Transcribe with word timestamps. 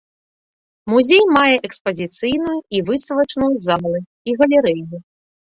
Музей 0.91 1.21
мае 1.35 1.55
экспазіцыйную 1.69 2.57
і 2.79 2.81
выставачную 2.87 3.51
залы 3.69 3.97
і 4.31 4.37
галерэю. 4.41 5.03